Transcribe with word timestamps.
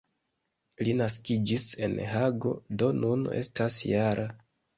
Li 0.87 0.95
naskiĝis 1.01 1.65
en 1.89 1.93
Hago, 2.13 2.55
do 2.81 2.89
nun 3.03 3.29
estas 3.43 3.79
-jara. 3.85 4.27